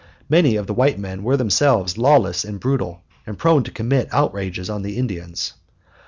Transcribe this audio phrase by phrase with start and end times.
[0.29, 4.67] Many of the white men were themselves lawless and brutal, and prone to commit outrages
[4.67, 5.53] on the Indians.